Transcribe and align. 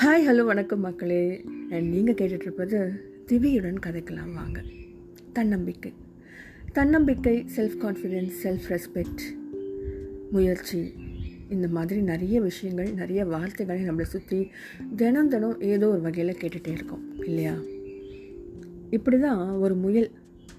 Hi 0.00 0.28
hello 0.28 0.44
வணக்கம் 0.44 0.80
மக்களே. 0.80 1.44
நீங்கள் 1.68 2.14
கேட்டுட்ருப்பது 2.14 2.90
திவியுடன் 3.26 3.76
கதைக்கலாம் 3.86 4.34
வாங்க. 4.34 4.62
தன்னம்பிக்கை. 5.32 5.92
தன்னம்பிக்கை 6.72 7.44
செல்ஃப் 7.56 7.76
கான்ஃபிடென்ஸ் 7.80 8.30
செல்ஃப் 8.42 8.68
ரெஸ்பெக்ட் 8.68 9.22
முயற்சி. 10.30 10.92
இந்த 11.48 11.68
மாதிரி 11.68 12.00
நிறைய 12.00 12.40
விஷயங்கள் 12.40 12.92
நிறைய 12.92 13.24
வார்த்தைகளை 13.24 13.90
நம்மளை 13.90 14.02
சுற்றி 14.02 14.50
தினம் 14.96 15.28
தினம் 15.28 15.60
ஏதோ 15.60 15.88
ஒரு 15.88 16.00
வகையில் 16.00 16.36
கேட்டுகிட்டே 16.36 16.68
இருக்கோம் 16.68 17.24
இல்லையா? 17.24 17.54
இப்படி 18.90 19.18
தான் 19.18 19.50
ஒரு 19.50 19.74
முயல் 19.74 20.10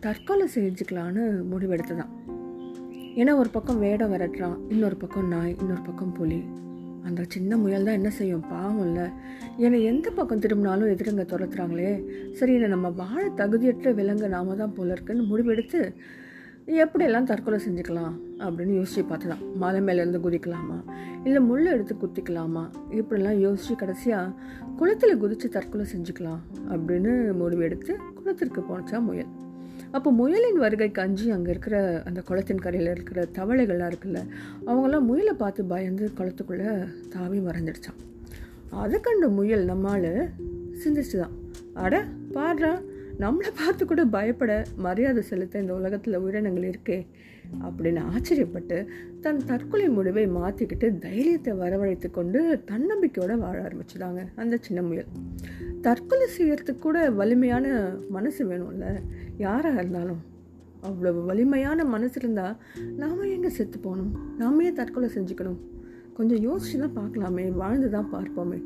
தற்கொலை 0.00 0.48
செஞ்சுக்கலான்னு 0.54 1.42
முடிவெடுத்து 1.52 1.96
தான் 1.96 2.10
ஏன்னா 3.16 3.36
ஒரு 3.36 3.48
பக்கம் 3.50 3.78
வேடம் 3.78 4.12
விரட்டுறான் 4.12 4.58
இன்னொரு 4.68 4.96
பக்கம் 4.96 5.28
நாய் 5.28 5.56
இன்னொரு 5.58 5.82
பக்கம் 5.82 6.12
புலி. 6.12 6.42
அந்த 7.04 7.24
சின்ன 7.28 7.56
முயல் 7.56 7.84
தான் 7.84 7.94
என்ன 7.94 8.10
செய்யும்? 8.10 8.44
பாவம் 8.50 8.80
இல்லை 8.80 9.10
என்னை 9.56 9.84
எந்த 9.84 10.10
பக்கம் 10.10 10.38
திரும்பினாலும் 10.38 10.88
எதிரங்க 10.88 11.22
துரத்துறாங்களே. 11.22 12.02
சரி 12.32 12.52
என்னை 12.52 12.68
நம்ம 12.68 12.88
வாழ 12.90 13.30
தகுதியற்ற 13.36 13.94
விலங்கு 13.94 14.28
நாம 14.28 14.54
தான் 14.54 14.74
போல 14.74 14.92
இருக்குன்னு 14.92 15.22
முடிவெடுத்து 15.22 15.94
எப்படியெல்லாம் 16.66 17.22
தற்கொலை 17.22 17.60
செஞ்சுக்கலாம் 17.68 18.12
அப்படின்னு 18.38 18.84
யோசிச்சு 18.84 19.04
பார்த்துதான். 19.10 19.54
மலை 19.54 19.80
மேலேருந்து 19.80 20.20
குதிக்கலாமா? 20.24 20.84
இல்லை 21.24 21.42
முள் 21.42 21.66
எடுத்து 21.66 21.94
குத்திக்கலாமா? 21.94 22.70
இப்படிலாம் 22.90 23.38
யோசித்து 23.38 23.76
கடைசியாக 23.76 24.32
குளத்தில் 24.76 25.16
குதித்து 25.16 25.48
தற்கொலை 25.48 25.86
செஞ்சுக்கலாம் 25.96 26.40
அப்படின்னு 26.68 27.32
முடிவெடுத்து 27.42 27.96
குளத்திற்கு 28.14 28.60
போனச்சா 28.60 29.00
முயல். 29.00 29.26
அப்போ 29.92 30.10
முயலின் 30.12 30.56
வருகைக்கு 30.56 31.00
அஞ்சு 31.00 31.32
அங்கே 31.32 31.50
இருக்கிற 31.50 31.76
அந்த 32.04 32.20
குளத்தின் 32.20 32.60
கரையில் 32.60 32.90
இருக்கிற 32.90 33.26
தவளைகள்லாம் 33.38 33.90
இருக்குல்ல 33.92 34.20
அவங்களாம் 34.66 35.04
முயலை 35.04 35.34
பார்த்து 35.34 35.64
பயந்து 35.64 36.10
குளத்துக்குள்ளே 36.18 36.70
தாவி 37.08 37.38
மறைஞ்சிடுச்சான் 37.38 38.00
அதை 38.70 39.00
கண்டு 39.00 39.28
முயல் 39.30 39.64
நம்மால் 39.64 40.10
சிந்திச்சு 40.82 41.18
தான் 41.18 41.34
அட 41.74 41.94
பாடுறா 42.34 42.72
நம்மளை 43.18 43.50
பார்த்து 43.56 43.86
கூட 43.86 44.04
பயப்பட 44.04 44.52
மரியாதை 44.76 45.22
செலுத்த 45.22 45.58
இந்த 45.58 45.74
உலகத்தில் 45.74 46.18
உயிரினங்கள் 46.18 46.68
இருக்கே 46.68 46.98
அப்படின்னு 47.62 48.02
ஆச்சரியப்பட்டு 48.12 48.76
தன் 49.20 49.44
தற்கொலை 49.46 49.88
முடிவை 49.88 50.26
மாற்றிக்கிட்டு 50.26 50.98
தைரியத்தை 50.98 51.52
வரவழைத்து 51.52 52.10
கொண்டு 52.10 52.40
தன்னம்பிக்கையோடு 52.70 53.38
வாழ 53.38 53.58
ஆரம்பிச்சுதாங்க 53.62 54.22
அந்த 54.36 54.56
சின்ன 54.56 54.82
முயல். 54.82 55.10
தற்கொலை 55.82 56.26
செய்யறதுக்கு 56.38 56.74
கூட 56.78 57.10
வலிமையான 57.10 57.66
மனசு 58.08 58.42
வேணும்ல. 58.50 58.86
யாராக 59.36 59.78
இருந்தாலும்? 59.78 60.20
அவ்வளவு 60.80 61.24
வலிமையான 61.24 61.84
மனசு 61.84 62.16
இருந்தால் 62.20 62.56
நாம் 62.96 63.20
எங்கே 63.20 63.48
செத்து 63.48 63.78
போகணும்? 63.78 64.12
நாமே 64.38 64.72
தற்கொலை 64.72 65.08
செஞ்சுக்கணும். 65.14 65.58
கொஞ்சம் 66.14 66.42
யோசிச்சு 66.46 66.78
தான் 66.78 66.96
பார்க்கலாமே. 66.98 67.52
வாழ்ந்து 67.52 67.90
தான் 67.90 68.08
பார்ப்போமே 68.12 68.58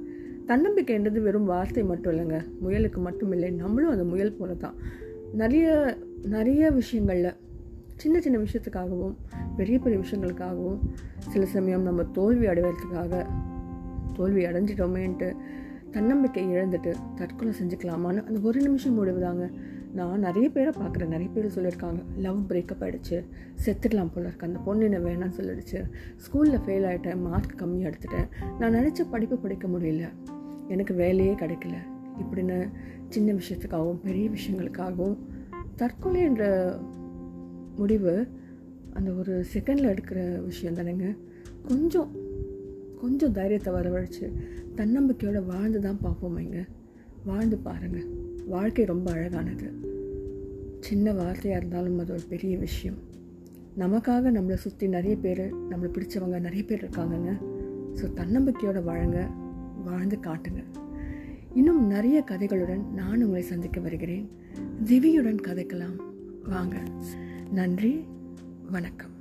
தன்னம்பிக்கைன்றது 0.47 1.21
வெறும் 1.23 1.45
வார்த்தை 1.45 1.85
மட்டும் 1.85 2.13
இல்லைங்க. 2.13 2.39
முயலுக்கு 2.65 2.99
மட்டும் 2.99 3.33
இல்லை. 3.33 3.51
நம்மளும் 3.51 3.91
அந்த 3.91 4.05
முயல் 4.05 4.37
போல 4.39 4.55
தான் 4.55 4.77
நிறைய 5.33 5.97
நிறைய 6.23 6.71
விஷயங்களில் 6.71 7.33
சின்ன 7.97 8.21
சின்ன 8.21 8.39
விஷயத்துக்காகவும் 8.39 9.15
பெரிய 9.57 9.79
பெரிய 9.79 10.03
விஷயங்களுக்காகவும் 10.05 10.81
சில 11.29 11.47
சமயம் 11.47 11.83
நம்ம 11.83 12.05
தோல்வி 12.05 12.47
அடைவதற்காக 12.47 13.27
தோல்வி 14.17 14.45
அடைஞ்சிட்டோமேன்ட்டு 14.45 15.29
தன்னம்பிக்கை 15.91 16.47
இழந்துட்டு 16.47 16.95
தற்கொலை 17.17 17.53
செஞ்சுக்கலாமான்னு 17.63 18.27
அந்த 18.27 18.41
ஒரு 18.43 18.61
நிமிஷம் 18.61 19.05
முடிவுதாங்க. 19.05 19.51
நான் 19.93 20.19
நிறைய 20.19 20.49
பேரை 20.49 20.73
பார்க்குறேன். 20.73 21.07
நிறைய 21.07 21.31
பேர் 21.35 21.55
சொல்லியிருக்காங்க. 21.55 22.03
லவ் 22.19 22.45
பிரேக்கப் 22.49 22.81
ஆகிடுச்சு 22.81 23.25
செத்துடலாம் 23.67 24.11
போல 24.15 24.27
இருக்கு. 24.27 24.47
அந்த 24.47 24.59
பொண்ணு 24.59 24.85
என்ன 24.85 24.99
வேணாம்னு 24.99 25.41
சொல்லிடுச்சு. 25.41 25.91
ஸ்கூலில் 26.17 26.61
ஃபெயில் 26.67 26.87
ஆகிட்டேன் 26.87 27.21
மார்க் 27.21 27.55
கம்மியாக 27.57 27.93
எடுத்துட்டேன். 27.93 28.29
நான் 28.59 28.75
நினச்ச 28.75 29.11
படிப்பு 29.11 29.37
படிக்க 29.37 29.69
முடியல. 29.69 30.09
எனக்கு 30.69 30.95
வேலையே 30.95 31.33
கிடைக்கல. 31.33 31.75
இப்படின்னு 32.21 32.71
சின்ன 33.09 33.33
விஷயத்துக்காகவும் 33.33 33.99
பெரிய 34.05 34.31
விஷயங்களுக்காகவும் 34.31 35.17
தற்கொலை 35.77 36.21
என்ற 36.21 36.75
முடிவு 37.77 38.29
அந்த 38.93 39.13
ஒரு 39.13 39.45
செகண்டில் 39.55 39.97
எடுக்கிற 39.97 40.45
விஷயம் 40.45 40.75
தானேங்க. 40.75 41.17
கொஞ்சம் 41.69 42.11
கொஞ்சம் 43.01 43.33
தைரியத்தை 43.33 43.75
வரவழைச்சு 43.75 44.33
தன்னம்பிக்கையோட 44.77 45.47
வாழ்ந்து 45.47 45.81
தான் 45.81 46.01
பார்ப்போம் 46.01 46.39
பார்ப்போமேங்க. 46.39 46.69
வாழ்ந்து 47.25 47.57
பாருங்கள் 47.57 48.05
வாழ்க்கை 48.47 48.85
ரொம்ப 48.85 49.13
அழகானது. 49.13 49.73
சின்ன 50.81 51.13
வார்த்தையாக 51.13 51.57
இருந்தாலும் 51.57 51.99
அது 51.99 52.13
ஒரு 52.13 52.23
பெரிய 52.29 52.59
விஷயம். 52.59 52.97
நமக்காக 53.79 54.31
நம்மளை 54.31 54.55
சுற்றி 54.55 54.89
நிறைய 54.89 55.17
பேர் 55.17 55.55
நம்மளை 55.55 55.89
பிடிச்சவங்க 55.93 56.41
நிறைய 56.41 56.65
பேர் 56.65 56.85
இருக்காங்கங்க. 56.85 57.39
ஸோ 57.95 58.11
தன்னம்பிக்கையோட 58.15 58.83
வாழுங்க. 58.83 59.27
வாழ்ந்து 59.85 60.19
காட்டுங்க. 60.23 60.65
இன்னும் 61.55 61.87
நிறைய 61.87 62.25
கதைகளுடன் 62.31 62.91
நான் 62.95 63.23
உங்களை 63.23 63.43
சந்திக்க 63.43 63.81
வருகிறேன். 63.81 64.31
திவியுடன் 64.85 65.39
கதைக்கலாம். 65.47 65.97
வாங்க. 66.49 66.77
நன்றி. 67.51 68.05
வணக்கம். 68.71 69.16